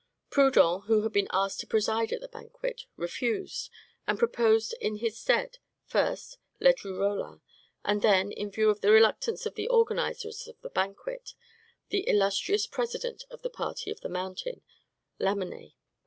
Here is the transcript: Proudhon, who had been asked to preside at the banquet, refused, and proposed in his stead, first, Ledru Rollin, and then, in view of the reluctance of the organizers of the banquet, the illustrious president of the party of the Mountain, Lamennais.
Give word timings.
Proudhon, 0.31 0.87
who 0.87 1.03
had 1.03 1.13
been 1.13 1.27
asked 1.31 1.59
to 1.59 1.67
preside 1.67 2.11
at 2.11 2.21
the 2.21 2.27
banquet, 2.27 2.85
refused, 2.95 3.69
and 4.07 4.17
proposed 4.17 4.73
in 4.81 4.95
his 4.95 5.15
stead, 5.15 5.59
first, 5.85 6.39
Ledru 6.59 6.97
Rollin, 6.97 7.41
and 7.85 8.01
then, 8.01 8.31
in 8.31 8.49
view 8.49 8.71
of 8.71 8.81
the 8.81 8.89
reluctance 8.89 9.45
of 9.45 9.53
the 9.53 9.67
organizers 9.67 10.47
of 10.47 10.59
the 10.61 10.71
banquet, 10.71 11.35
the 11.89 12.07
illustrious 12.09 12.65
president 12.65 13.25
of 13.29 13.43
the 13.43 13.49
party 13.51 13.91
of 13.91 14.01
the 14.01 14.09
Mountain, 14.09 14.63
Lamennais. 15.19 15.75